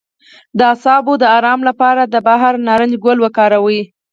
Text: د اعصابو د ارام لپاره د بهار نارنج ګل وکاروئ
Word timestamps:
د 0.57 0.59
اعصابو 0.71 1.13
د 1.19 1.23
ارام 1.37 1.59
لپاره 1.69 2.01
د 2.05 2.15
بهار 2.27 2.53
نارنج 2.67 2.93
ګل 3.05 3.17
وکاروئ 3.21 3.81